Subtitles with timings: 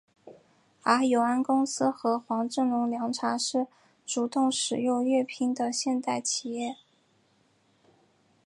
[0.81, 3.67] 而永安公司和黄振龙凉茶是
[4.03, 6.77] 主动使用粤拼的现代企业。